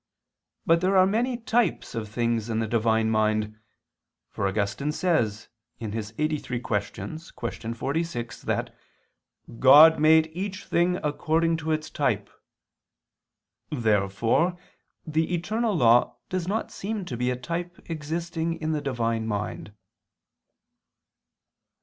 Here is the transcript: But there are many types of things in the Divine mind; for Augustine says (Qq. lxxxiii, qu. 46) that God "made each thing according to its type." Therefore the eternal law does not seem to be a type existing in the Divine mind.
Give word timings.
But 0.65 0.81
there 0.81 0.97
are 0.97 1.05
many 1.05 1.37
types 1.37 1.93
of 1.93 2.09
things 2.09 2.49
in 2.49 2.57
the 2.57 2.65
Divine 2.65 3.11
mind; 3.11 3.59
for 4.31 4.47
Augustine 4.47 4.91
says 4.91 5.47
(Qq. 5.79 5.91
lxxxiii, 5.91 7.35
qu. 7.35 7.73
46) 7.75 8.41
that 8.41 8.75
God 9.59 9.99
"made 9.99 10.31
each 10.33 10.65
thing 10.65 10.95
according 11.03 11.55
to 11.57 11.71
its 11.71 11.91
type." 11.91 12.31
Therefore 13.69 14.57
the 15.05 15.35
eternal 15.35 15.75
law 15.77 16.17
does 16.29 16.47
not 16.47 16.71
seem 16.71 17.05
to 17.05 17.15
be 17.15 17.29
a 17.29 17.35
type 17.35 17.77
existing 17.87 18.55
in 18.59 18.71
the 18.71 18.81
Divine 18.81 19.27
mind. 19.27 19.71